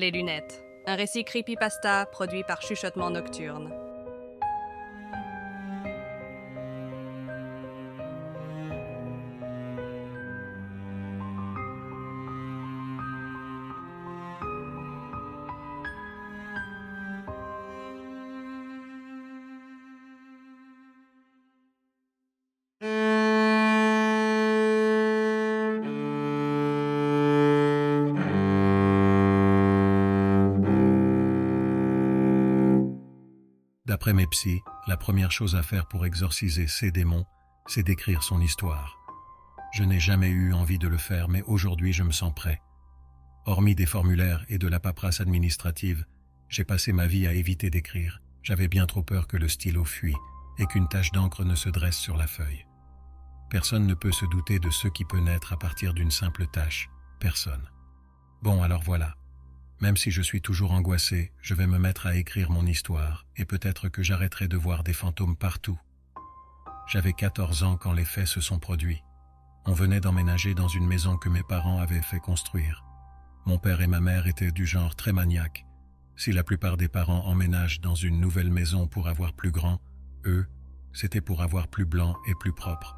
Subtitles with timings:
[0.00, 0.64] Les lunettes.
[0.86, 3.70] Un récit creepypasta produit par Chuchotement Nocturne.
[33.90, 37.26] D'après mes psys, la première chose à faire pour exorciser ces démons,
[37.66, 39.00] c'est d'écrire son histoire.
[39.72, 42.62] Je n'ai jamais eu envie de le faire, mais aujourd'hui je me sens prêt.
[43.46, 46.06] Hormis des formulaires et de la paperasse administrative,
[46.48, 48.22] j'ai passé ma vie à éviter d'écrire.
[48.44, 50.14] J'avais bien trop peur que le stylo fuit
[50.60, 52.64] et qu'une tache d'encre ne se dresse sur la feuille.
[53.50, 56.88] Personne ne peut se douter de ce qui peut naître à partir d'une simple tâche.
[57.18, 57.68] Personne.
[58.40, 59.16] Bon, alors voilà.
[59.80, 63.46] Même si je suis toujours angoissé, je vais me mettre à écrire mon histoire, et
[63.46, 65.78] peut-être que j'arrêterai de voir des fantômes partout.
[66.86, 69.02] J'avais 14 ans quand les faits se sont produits.
[69.64, 72.84] On venait d'emménager dans une maison que mes parents avaient fait construire.
[73.46, 75.64] Mon père et ma mère étaient du genre très maniaque.
[76.14, 79.80] Si la plupart des parents emménagent dans une nouvelle maison pour avoir plus grand,
[80.26, 80.46] eux,
[80.92, 82.96] c'était pour avoir plus blanc et plus propre.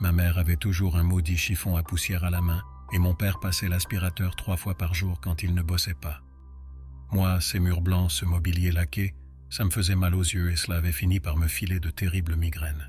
[0.00, 2.62] Ma mère avait toujours un maudit chiffon à poussière à la main,
[2.94, 6.22] et mon père passait l'aspirateur trois fois par jour quand il ne bossait pas.
[7.10, 9.14] Moi, ces murs blancs, ce mobilier laqué,
[9.50, 12.36] ça me faisait mal aux yeux et cela avait fini par me filer de terribles
[12.36, 12.88] migraines.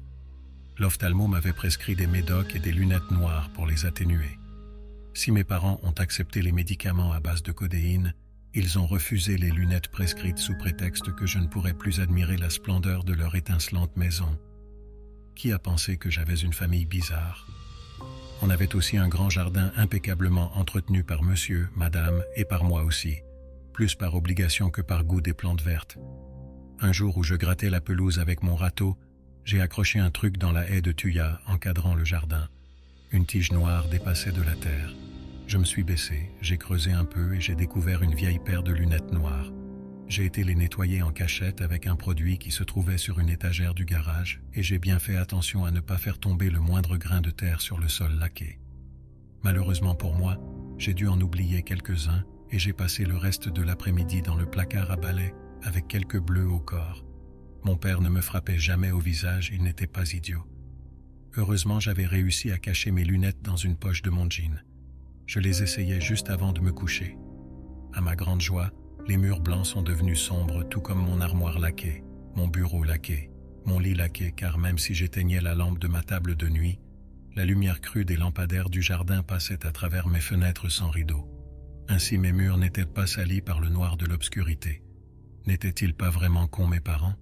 [0.78, 4.38] L'ophtalmo m'avait prescrit des médocs et des lunettes noires pour les atténuer.
[5.16, 8.14] Si mes parents ont accepté les médicaments à base de codéine,
[8.54, 12.52] ils ont refusé les lunettes prescrites sous prétexte que je ne pourrais plus admirer la
[12.52, 14.38] splendeur de leur étincelante maison.
[15.36, 17.48] Qui a pensé que j'avais une famille bizarre?
[18.42, 23.18] On avait aussi un grand jardin impeccablement entretenu par monsieur, madame et par moi aussi,
[23.74, 25.98] plus par obligation que par goût des plantes vertes.
[26.82, 28.98] Un jour où je grattais la pelouse avec mon râteau,
[29.46, 32.48] j'ai accroché un truc dans la haie de tuya encadrant le jardin.
[33.12, 34.94] Une tige noire dépassait de la terre.
[35.48, 38.74] Je me suis baissé, j'ai creusé un peu et j'ai découvert une vieille paire de
[38.74, 39.52] lunettes noires.
[40.08, 43.74] J'ai été les nettoyer en cachette avec un produit qui se trouvait sur une étagère
[43.74, 47.22] du garage et j'ai bien fait attention à ne pas faire tomber le moindre grain
[47.22, 48.60] de terre sur le sol laqué.
[49.44, 50.38] Malheureusement pour moi,
[50.78, 54.92] j'ai dû en oublier quelques-uns et j'ai passé le reste de l'après-midi dans le placard
[54.92, 55.34] à balai
[55.64, 57.04] avec quelques bleus au corps.
[57.64, 60.44] Mon père ne me frappait jamais au visage, il n'était pas idiot.
[61.36, 64.64] Heureusement, j'avais réussi à cacher mes lunettes dans une poche de mon jean.
[65.26, 67.18] Je les essayais juste avant de me coucher.
[67.94, 68.72] À ma grande joie,
[69.08, 72.04] les murs blancs sont devenus sombres, tout comme mon armoire laquée,
[72.36, 73.30] mon bureau laqué,
[73.66, 76.80] mon lit laqué, car même si j'éteignais la lampe de ma table de nuit,
[77.36, 81.30] la lumière crue des lampadaires du jardin passait à travers mes fenêtres sans rideaux.
[81.88, 84.82] Ainsi mes murs n'étaient pas salis par le noir de l'obscurité?
[85.46, 87.16] N'étaient-ils pas vraiment cons mes parents?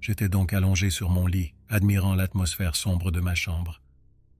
[0.00, 3.82] J'étais donc allongé sur mon lit, admirant l'atmosphère sombre de ma chambre.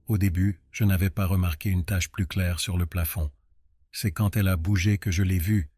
[0.06, 3.30] Au début, je n'avais pas remarqué une tache plus claire sur le plafond.
[3.90, 5.70] C'est quand elle a bougé que je l'ai vue,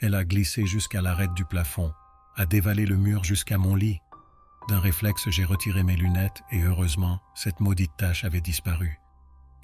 [0.00, 1.92] elle a glissé jusqu'à l'arête du plafond,
[2.36, 4.00] a dévalé le mur jusqu'à mon lit.
[4.68, 8.98] D'un réflexe, j'ai retiré mes lunettes et heureusement, cette maudite tache avait disparu.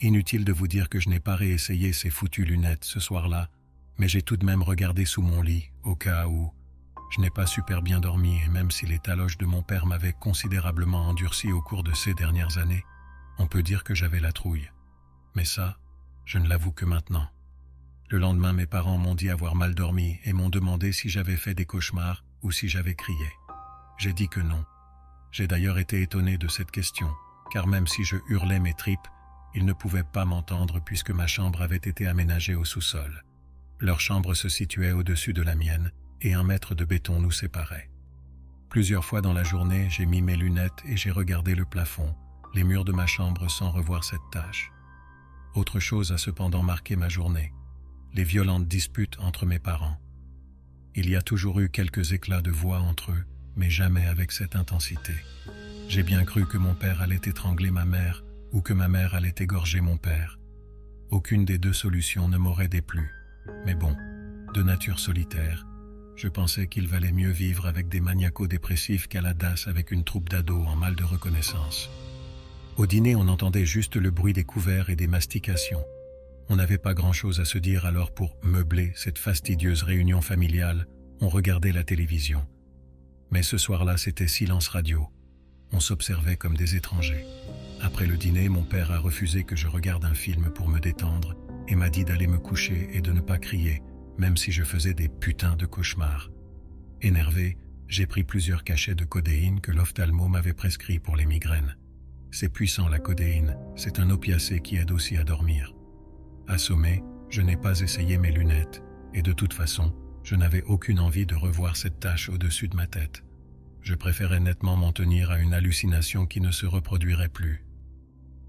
[0.01, 3.49] Inutile de vous dire que je n'ai pas réessayé ces foutues lunettes ce soir-là,
[3.99, 6.53] mais j'ai tout de même regardé sous mon lit, au cas où.
[7.11, 10.15] Je n'ai pas super bien dormi et même si les taloches de mon père m'avaient
[10.15, 12.85] considérablement endurci au cours de ces dernières années,
[13.39, 14.69] on peut dire que j'avais la trouille.
[15.37, 15.79] Mais ça,
[16.25, 17.29] je ne l'avoue que maintenant.
[18.11, 21.55] Le lendemain, mes parents m'ont dit avoir mal dormi et m'ont demandé si j'avais fait
[21.55, 23.29] des cauchemars ou si j'avais crié.
[23.99, 24.65] J'ai dit que non.
[25.33, 27.11] J'ai d'ailleurs été étonné de cette question,
[27.51, 29.09] car même si je hurlais mes tripes,
[29.55, 33.25] ils ne pouvaient pas m'entendre puisque ma chambre avait été aménagée au sous-sol.
[33.81, 37.91] Leur chambre se situait au-dessus de la mienne et un mètre de béton nous séparait.
[38.69, 42.15] Plusieurs fois dans la journée, j'ai mis mes lunettes et j'ai regardé le plafond,
[42.55, 44.71] les murs de ma chambre sans revoir cette tâche.
[45.55, 47.53] Autre chose a cependant marqué ma journée
[48.15, 49.99] les violentes disputes entre mes parents.
[50.95, 53.25] Il y a toujours eu quelques éclats de voix entre eux,
[53.57, 55.15] mais jamais avec cette intensité.
[55.89, 59.35] J'ai bien cru que mon père allait étrangler ma mère ou que ma mère allait
[59.41, 60.39] égorger mon père.
[61.11, 63.11] Aucune des deux solutions ne m'aurait déplu.
[63.67, 63.97] Mais bon,
[64.55, 65.67] de nature solitaire,
[66.15, 70.29] je pensais qu'il valait mieux vivre avec des maniaco-dépressifs qu'à la DAS avec une troupe
[70.29, 71.91] d'ados en mal de reconnaissance.
[72.77, 75.85] Au dîner, on entendait juste le bruit des couverts et des mastications.
[76.49, 80.87] On n'avait pas grand-chose à se dire alors pour meubler cette fastidieuse réunion familiale,
[81.21, 82.47] on regardait la télévision.
[83.31, 85.09] Mais ce soir-là, c'était silence radio.
[85.73, 87.25] On s'observait comme des étrangers.
[87.81, 91.35] Après le dîner, mon père a refusé que je regarde un film pour me détendre
[91.67, 93.83] et m'a dit d'aller me coucher et de ne pas crier,
[94.19, 96.31] même si je faisais des putains de cauchemars.
[97.01, 97.57] Énervé,
[97.89, 101.77] j'ai pris plusieurs cachets de codéine que l'ophtalmo m'avait prescrit pour les migraines.
[102.31, 105.75] C'est puissant la codéine, c'est un opiacé qui aide aussi à dormir.
[106.47, 108.83] Assommé, je n'ai pas essayé mes lunettes,
[109.15, 112.87] et de toute façon, je n'avais aucune envie de revoir cette tache au-dessus de ma
[112.87, 113.25] tête.
[113.81, 117.65] Je préférais nettement m'en tenir à une hallucination qui ne se reproduirait plus.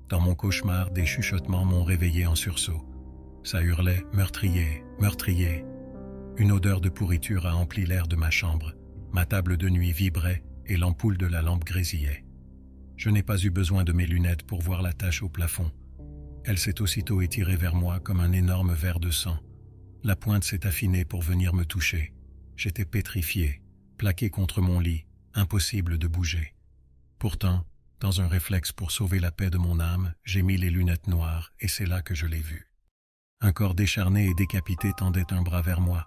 [0.09, 2.85] Dans mon cauchemar, des chuchotements m'ont réveillé en sursaut.
[3.43, 5.65] Ça hurlait meurtrier, meurtrier.
[6.37, 8.73] Une odeur de pourriture a empli l'air de ma chambre.
[9.11, 12.25] Ma table de nuit vibrait et l'ampoule de la lampe grésillait.
[12.97, 15.71] Je n'ai pas eu besoin de mes lunettes pour voir la tache au plafond.
[16.47, 19.37] Elle s'est aussitôt étirée vers moi comme un énorme verre de sang.
[20.03, 22.13] La pointe s'est affinée pour venir me toucher.
[22.55, 23.63] J'étais pétrifié,
[23.97, 26.53] plaqué contre mon lit, impossible de bouger.
[27.17, 27.65] Pourtant,
[27.99, 31.51] dans un réflexe pour sauver la paix de mon âme, j'ai mis les lunettes noires
[31.59, 32.69] et c'est là que je l'ai vue.
[33.41, 36.05] Un corps décharné et décapité tendait un bras vers moi.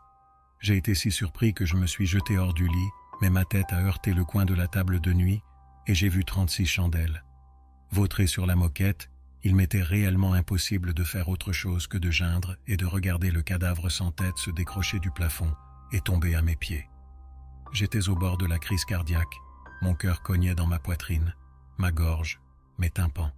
[0.61, 2.89] J'ai été si surpris que je me suis jeté hors du lit,
[3.21, 5.41] mais ma tête a heurté le coin de la table de nuit
[5.89, 7.25] et j'ai vu 36 chandelles.
[7.91, 9.11] Vautré sur la moquette,
[9.45, 13.43] il m'était réellement impossible de faire autre chose que de geindre et de regarder le
[13.43, 15.53] cadavre sans tête se décrocher du plafond
[15.93, 16.89] et tomber à mes pieds.
[17.73, 19.37] J'étais au bord de la crise cardiaque,
[19.83, 21.35] mon cœur cognait dans ma poitrine,
[21.77, 22.41] ma gorge,
[22.79, 23.33] mes tympans.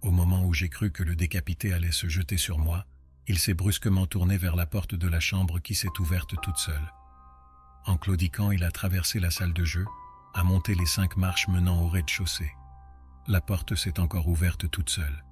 [0.00, 2.84] Au moment où j'ai cru que le décapité allait se jeter sur moi,
[3.26, 6.92] il s'est brusquement tourné vers la porte de la chambre qui s'est ouverte toute seule.
[7.86, 9.84] En claudiquant, il a traversé la salle de jeu,
[10.34, 12.52] a monté les cinq marches menant au rez-de-chaussée.
[13.26, 15.24] La porte s'est encore ouverte toute seule.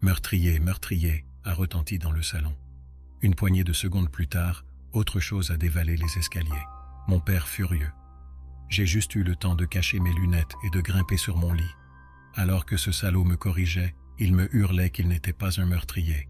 [0.00, 2.54] Meurtrier, meurtrier, a retenti dans le salon.
[3.20, 6.66] Une poignée de secondes plus tard, autre chose a dévalé les escaliers.
[7.08, 7.90] Mon père furieux.
[8.68, 11.74] J'ai juste eu le temps de cacher mes lunettes et de grimper sur mon lit.
[12.36, 16.28] Alors que ce salaud me corrigeait, il me hurlait qu'il n'était pas un meurtrier.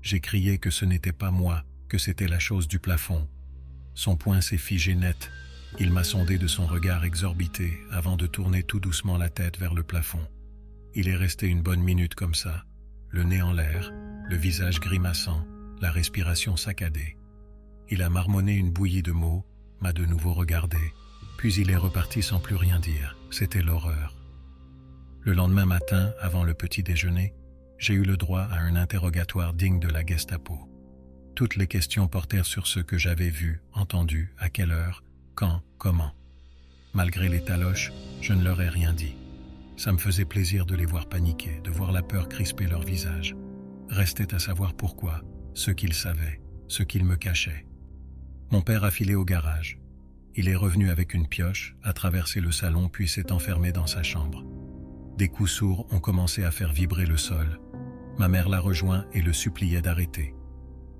[0.00, 3.28] J'ai crié que ce n'était pas moi, que c'était la chose du plafond.
[3.94, 5.28] Son poing s'est figé net.
[5.80, 9.74] Il m'a sondé de son regard exorbité avant de tourner tout doucement la tête vers
[9.74, 10.24] le plafond.
[10.94, 12.64] Il est resté une bonne minute comme ça,
[13.08, 13.90] le nez en l'air,
[14.28, 15.42] le visage grimaçant,
[15.80, 17.16] la respiration saccadée.
[17.88, 19.46] Il a marmonné une bouillie de mots,
[19.80, 20.92] m'a de nouveau regardé,
[21.38, 23.16] puis il est reparti sans plus rien dire.
[23.30, 24.14] C'était l'horreur.
[25.22, 27.32] Le lendemain matin, avant le petit déjeuner,
[27.78, 30.68] j'ai eu le droit à un interrogatoire digne de la Gestapo.
[31.34, 35.02] Toutes les questions portèrent sur ce que j'avais vu, entendu, à quelle heure,
[35.34, 36.12] quand, comment.
[36.92, 39.16] Malgré les taloches, je ne leur ai rien dit.
[39.82, 43.34] Ça me faisait plaisir de les voir paniquer, de voir la peur crisper leur visage.
[43.88, 45.22] Restait à savoir pourquoi,
[45.54, 47.66] ce qu'ils savaient, ce qu'ils me cachaient.
[48.52, 49.80] Mon père a filé au garage.
[50.36, 54.04] Il est revenu avec une pioche, a traversé le salon puis s'est enfermé dans sa
[54.04, 54.44] chambre.
[55.18, 57.58] Des coups sourds ont commencé à faire vibrer le sol.
[58.20, 60.32] Ma mère l'a rejoint et le suppliait d'arrêter.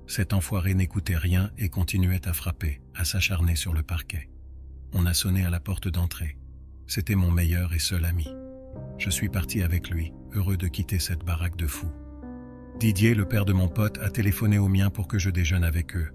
[0.07, 4.29] Cet enfoiré n'écoutait rien et continuait à frapper, à s'acharner sur le parquet.
[4.91, 6.37] On a sonné à la porte d'entrée.
[6.85, 8.27] C'était mon meilleur et seul ami.
[8.97, 11.91] Je suis parti avec lui, heureux de quitter cette baraque de fous.
[12.79, 15.95] Didier, le père de mon pote, a téléphoné au mien pour que je déjeune avec
[15.95, 16.11] eux.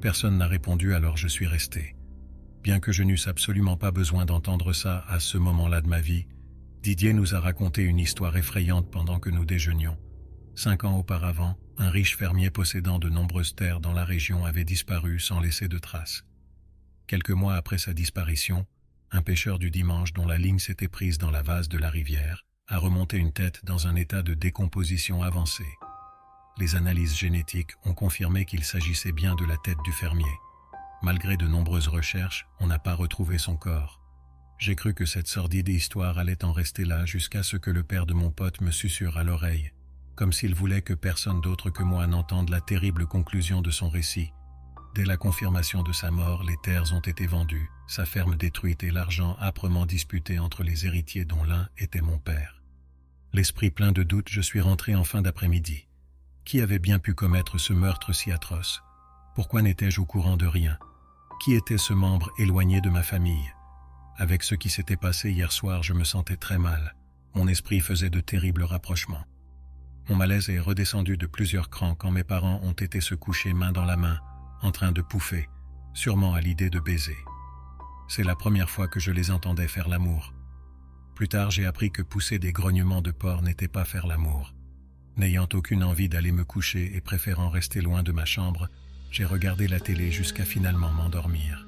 [0.00, 1.94] Personne n'a répondu alors je suis resté.
[2.62, 6.26] Bien que je n'eusse absolument pas besoin d'entendre ça à ce moment-là de ma vie,
[6.82, 9.98] Didier nous a raconté une histoire effrayante pendant que nous déjeunions.
[10.54, 15.20] Cinq ans auparavant, un riche fermier possédant de nombreuses terres dans la région avait disparu
[15.20, 16.24] sans laisser de traces.
[17.06, 18.66] Quelques mois après sa disparition,
[19.12, 22.44] un pêcheur du dimanche dont la ligne s'était prise dans la vase de la rivière
[22.68, 25.78] a remonté une tête dans un état de décomposition avancée.
[26.58, 30.38] Les analyses génétiques ont confirmé qu'il s'agissait bien de la tête du fermier.
[31.02, 34.00] Malgré de nombreuses recherches, on n'a pas retrouvé son corps.
[34.58, 38.06] J'ai cru que cette sordide histoire allait en rester là jusqu'à ce que le père
[38.06, 39.72] de mon pote me susurre à l'oreille,
[40.14, 44.30] comme s'il voulait que personne d'autre que moi n'entende la terrible conclusion de son récit.
[44.94, 48.90] Dès la confirmation de sa mort, les terres ont été vendues, sa ferme détruite et
[48.90, 52.60] l'argent âprement disputé entre les héritiers dont l'un était mon père.
[53.32, 55.86] L'esprit plein de doute, je suis rentré en fin d'après-midi.
[56.44, 58.82] Qui avait bien pu commettre ce meurtre si atroce?
[59.36, 60.76] Pourquoi n'étais-je au courant de rien?
[61.40, 63.54] Qui était ce membre éloigné de ma famille?
[64.16, 66.96] Avec ce qui s'était passé hier soir, je me sentais très mal.
[67.34, 69.24] Mon esprit faisait de terribles rapprochements.
[70.08, 73.70] Mon malaise est redescendu de plusieurs crans quand mes parents ont été se coucher main
[73.70, 74.18] dans la main,
[74.62, 75.48] en train de pouffer,
[75.94, 77.16] sûrement à l'idée de baiser.
[78.08, 80.34] C'est la première fois que je les entendais faire l'amour.
[81.14, 84.54] Plus tard, j'ai appris que pousser des grognements de porc n'était pas faire l'amour.
[85.16, 88.68] N'ayant aucune envie d'aller me coucher et préférant rester loin de ma chambre,
[89.10, 91.66] j'ai regardé la télé jusqu'à finalement m'endormir.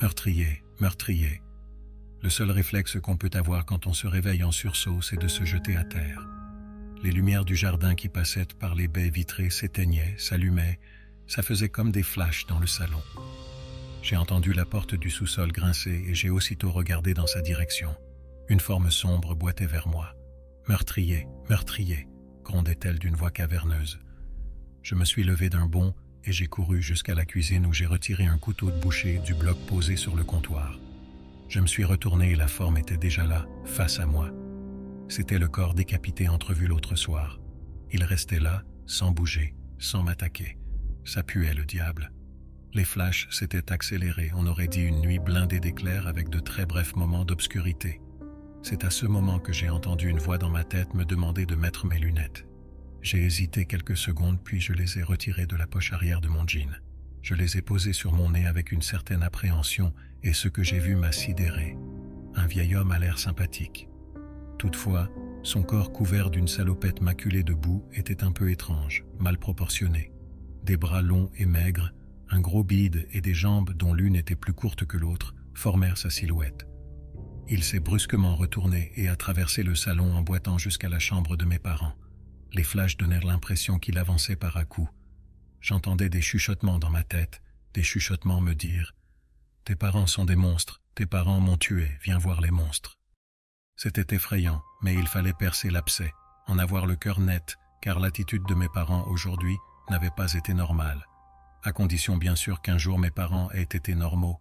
[0.00, 1.42] Meurtrier, meurtrier,
[2.22, 5.44] le seul réflexe qu'on peut avoir quand on se réveille en sursaut, c'est de se
[5.44, 6.26] jeter à terre.
[7.02, 10.80] Les lumières du jardin qui passaient par les baies vitrées s'éteignaient, s'allumaient,
[11.26, 13.02] Ça faisait comme des flashs dans le salon.
[14.02, 17.94] J'ai entendu la porte du sous-sol grincer et j'ai aussitôt regardé dans sa direction.
[18.48, 20.14] Une forme sombre boitait vers moi.
[20.68, 22.06] Meurtrier, meurtrier,
[22.44, 23.98] grondait-elle d'une voix caverneuse.
[24.82, 28.26] Je me suis levé d'un bond et j'ai couru jusqu'à la cuisine où j'ai retiré
[28.26, 30.78] un couteau de boucher du bloc posé sur le comptoir.
[31.48, 34.30] Je me suis retourné et la forme était déjà là, face à moi.
[35.08, 37.40] C'était le corps décapité entrevu l'autre soir.
[37.92, 40.58] Il restait là, sans bouger, sans m'attaquer.
[41.06, 42.10] Ça puait le diable.
[42.74, 46.96] Les flashs s'étaient accélérés, on aurait dit une nuit blindée d'éclairs avec de très brefs
[46.96, 48.00] moments d'obscurité.
[48.62, 51.54] C'est à ce moment que j'ai entendu une voix dans ma tête me demander de
[51.54, 52.44] mettre mes lunettes.
[53.02, 56.44] J'ai hésité quelques secondes, puis je les ai retirées de la poche arrière de mon
[56.44, 56.76] jean.
[57.22, 59.94] Je les ai posées sur mon nez avec une certaine appréhension,
[60.24, 61.76] et ce que j'ai vu m'a sidéré.
[62.34, 63.88] Un vieil homme a l'air sympathique.
[64.58, 65.08] Toutefois,
[65.44, 70.10] son corps couvert d'une salopette maculée de boue était un peu étrange, mal proportionné.
[70.66, 71.92] Des bras longs et maigres,
[72.28, 76.10] un gros bide et des jambes dont l'une était plus courte que l'autre formèrent sa
[76.10, 76.66] silhouette.
[77.48, 81.44] Il s'est brusquement retourné et a traversé le salon en boitant jusqu'à la chambre de
[81.44, 81.94] mes parents.
[82.52, 84.90] Les flashs donnèrent l'impression qu'il avançait par à coups.
[85.60, 87.42] J'entendais des chuchotements dans ma tête,
[87.72, 88.96] des chuchotements me dire
[89.64, 92.98] Tes parents sont des monstres, tes parents m'ont tué, viens voir les monstres.
[93.76, 96.10] C'était effrayant, mais il fallait percer l'abcès,
[96.48, 99.56] en avoir le cœur net, car l'attitude de mes parents aujourd'hui
[99.90, 101.06] n'avait pas été normale,
[101.62, 104.40] à condition bien sûr qu'un jour mes parents aient été normaux.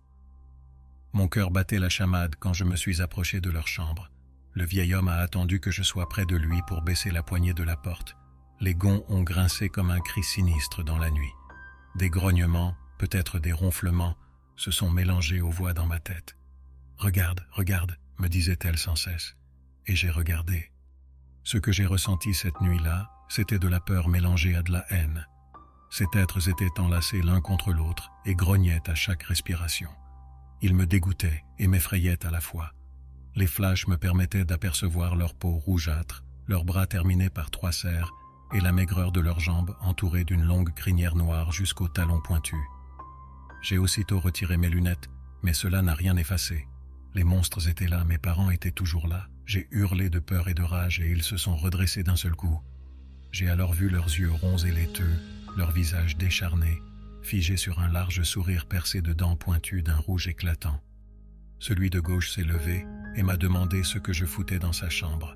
[1.14, 4.12] Mon cœur battait la chamade quand je me suis approché de leur chambre.
[4.54, 7.54] Le vieil homme a attendu que je sois près de lui pour baisser la poignée
[7.54, 8.16] de la porte.
[8.60, 11.34] Les gonds ont grincé comme un cri sinistre dans la nuit.
[11.96, 14.16] Des grognements, peut-être des ronflements,
[14.56, 16.36] se sont mélangés aux voix dans ma tête.
[16.98, 19.36] Regarde, regarde, me disait-elle sans cesse.
[19.88, 20.72] Et j'ai regardé.
[21.44, 25.28] Ce que j'ai ressenti cette nuit-là, c'était de la peur mélangée à de la haine.
[25.98, 29.88] Ces êtres étaient enlacés l'un contre l'autre et grognaient à chaque respiration.
[30.62, 32.74] Ils me dégoûtaient et m'effrayaient à la fois.
[33.34, 38.12] Les flashs me permettaient d'apercevoir leur peau rougeâtre, leurs bras terminés par trois serres
[38.54, 42.60] et la maigreur de leurs jambes entourées d'une longue crinière noire jusqu'aux talons pointus.
[43.62, 45.10] J'ai aussitôt retiré mes lunettes,
[45.44, 46.68] mais cela n'a rien effacé.
[47.14, 49.30] Les monstres étaient là, mes parents étaient toujours là.
[49.46, 52.60] J'ai hurlé de peur et de rage et ils se sont redressés d'un seul coup.
[53.32, 55.22] J'ai alors vu leurs yeux ronds et laiteux,
[55.56, 56.82] leurs visages décharnés,
[57.22, 60.80] figés sur un large sourire percé de dents pointues d'un rouge éclatant.
[61.60, 62.86] Celui de gauche s'est levé
[63.16, 65.36] et m'a demandé ce que je foutais dans sa chambre.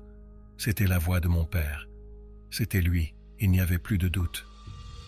[0.58, 1.88] C'était la voix de mon père.
[2.50, 4.46] C'était lui, il n'y avait plus de doute.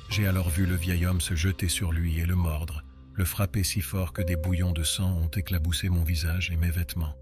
[0.09, 2.83] J'ai alors vu le vieil homme se jeter sur lui et le mordre,
[3.14, 6.71] le frapper si fort que des bouillons de sang ont éclaboussé mon visage et mes
[6.71, 7.16] vêtements.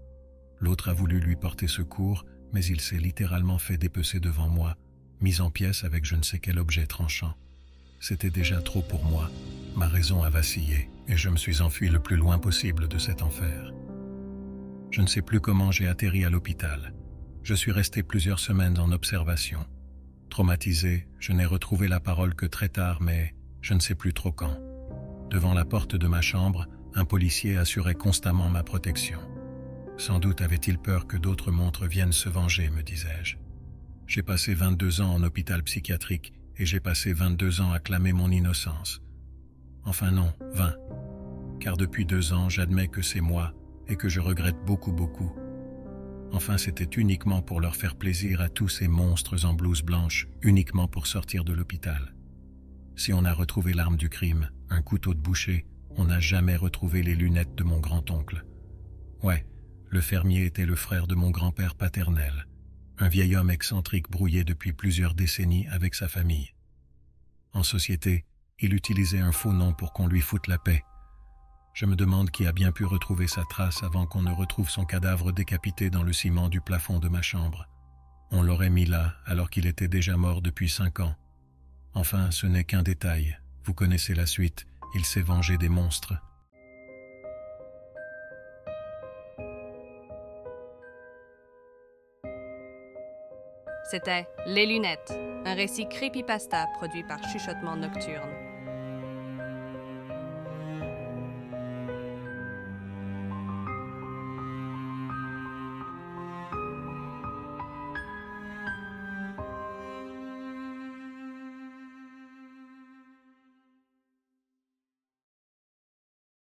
[0.59, 4.77] L'autre a voulu lui porter secours, mais il s'est littéralement fait dépecer devant moi,
[5.19, 7.35] mis en pièces avec je ne sais quel objet tranchant.
[8.01, 9.29] C'était déjà trop pour moi.
[9.75, 13.21] Ma raison a vacillé et je me suis enfui le plus loin possible de cet
[13.21, 13.71] enfer.
[14.89, 16.95] Je ne sais plus comment j'ai atterri à l'hôpital.
[17.43, 19.59] Je suis resté plusieurs semaines en observation.
[20.31, 24.31] Traumatisé, je n'ai retrouvé la parole que très tard, mais je ne sais plus trop
[24.31, 24.57] quand.
[25.29, 29.19] Devant la porte de ma chambre, un policier assurait constamment ma protection.
[29.97, 33.37] Sans doute avait-il peur que d'autres montres viennent se venger, me disais-je.
[34.07, 38.31] J'ai passé 22 ans en hôpital psychiatrique et j'ai passé 22 ans à clamer mon
[38.31, 39.01] innocence.
[39.83, 40.75] Enfin non, 20.
[41.59, 43.53] Car depuis deux ans, j'admets que c'est moi
[43.87, 45.31] et que je regrette beaucoup beaucoup.
[46.33, 50.87] Enfin, c'était uniquement pour leur faire plaisir à tous ces monstres en blouse blanche, uniquement
[50.87, 52.13] pour sortir de l'hôpital.
[52.95, 55.65] Si on a retrouvé l'arme du crime, un couteau de boucher,
[55.97, 58.45] on n'a jamais retrouvé les lunettes de mon grand-oncle.
[59.23, 59.45] Ouais,
[59.89, 62.47] le fermier était le frère de mon grand-père paternel,
[63.01, 66.53] un vieil homme excentrique brouillé depuis plusieurs décennies avec sa famille.
[67.53, 68.25] En société,
[68.59, 70.83] il utilisait un faux nom pour qu'on lui foute la paix,
[71.73, 74.85] je me demande qui a bien pu retrouver sa trace avant qu'on ne retrouve son
[74.85, 77.67] cadavre décapité dans le ciment du plafond de ma chambre.
[78.31, 81.15] On l'aurait mis là alors qu'il était déjà mort depuis cinq ans.
[81.93, 83.37] Enfin, ce n'est qu'un détail.
[83.63, 84.65] Vous connaissez la suite.
[84.95, 86.13] Il s'est vengé des monstres.
[93.91, 95.11] C'était Les Lunettes,
[95.45, 98.40] un récit creepypasta produit par Chuchotement Nocturne.